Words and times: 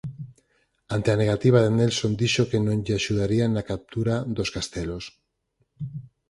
Ante 0.95 1.09
a 1.11 1.19
negativa 1.23 1.59
de 1.63 1.71
Nelson 1.77 2.11
dixo 2.21 2.43
que 2.49 2.59
non 2.65 2.77
lle 2.85 2.95
axudaría 2.99 3.45
na 3.47 3.67
captura 3.69 4.15
dos 4.37 4.49
castelos. 4.55 5.05